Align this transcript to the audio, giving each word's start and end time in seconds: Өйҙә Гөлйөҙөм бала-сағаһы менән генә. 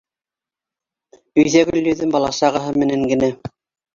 Өйҙә 1.41 1.61
Гөлйөҙөм 1.67 2.15
бала-сағаһы 2.17 2.73
менән 2.85 3.03
генә. 3.15 3.29